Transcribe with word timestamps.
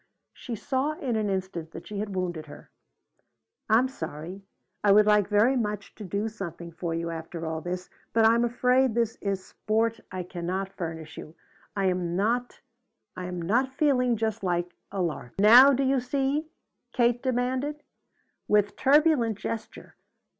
She 0.33 0.55
saw 0.55 0.93
in 0.93 1.15
an 1.15 1.29
instant 1.29 1.73
that 1.73 1.85
she 1.85 1.99
had 1.99 2.15
wounded 2.15 2.47
her. 2.47 2.71
"I'm 3.69 3.87
sorry; 3.87 4.41
I 4.83 4.91
would 4.91 5.05
like 5.05 5.27
very 5.27 5.55
much 5.55 5.93
to 5.93 6.03
do 6.03 6.27
something 6.27 6.71
for 6.71 6.95
you 6.95 7.11
after 7.11 7.45
all 7.45 7.61
this. 7.61 7.87
But 8.11 8.25
I 8.25 8.33
am 8.33 8.43
afraid 8.43 8.95
this 8.95 9.17
is 9.17 9.45
sport 9.45 9.99
I 10.11 10.23
cannot 10.23 10.73
furnish 10.73 11.17
you. 11.19 11.35
I 11.75 11.85
am 11.85 12.15
not 12.15 12.61
I'm 13.15 13.39
not 13.43 13.75
feeling 13.75 14.17
just 14.17 14.43
like 14.43 14.71
a 14.91 15.03
lark." 15.03 15.33
"Now 15.37 15.71
do 15.71 15.83
you 15.83 15.99
see?" 15.99 16.47
Kate 16.93 17.21
demanded 17.21 17.83
with 18.47 18.75
turbulent 18.75 19.37
gesture. 19.37 19.93